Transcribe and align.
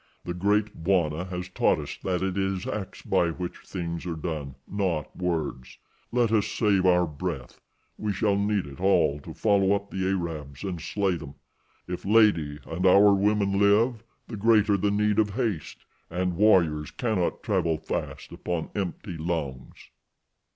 "The 0.23 0.33
Great 0.33 0.83
Bwana 0.83 1.25
has 1.29 1.47
taught 1.47 1.77
us 1.77 1.95
that 2.01 2.23
it 2.23 2.35
is 2.35 2.65
acts 2.65 3.03
by 3.03 3.29
which 3.29 3.59
things 3.59 4.03
are 4.07 4.15
done, 4.15 4.55
not 4.67 5.15
words. 5.15 5.77
Let 6.11 6.31
us 6.31 6.47
save 6.47 6.87
our 6.87 7.05
breath—we 7.05 8.11
shall 8.11 8.35
need 8.35 8.65
it 8.65 8.79
all 8.79 9.19
to 9.19 9.35
follow 9.35 9.73
up 9.73 9.91
the 9.91 10.07
Arabs 10.07 10.63
and 10.63 10.81
slay 10.81 11.17
them. 11.17 11.35
If 11.87 12.03
'Lady' 12.03 12.57
and 12.65 12.83
our 12.87 13.13
women 13.13 13.59
live 13.59 14.03
the 14.25 14.37
greater 14.37 14.75
the 14.75 14.89
need 14.89 15.19
of 15.19 15.35
haste, 15.35 15.85
and 16.09 16.35
warriors 16.35 16.89
cannot 16.89 17.43
travel 17.43 17.77
fast 17.77 18.31
upon 18.31 18.71
empty 18.73 19.17
lungs." 19.19 19.91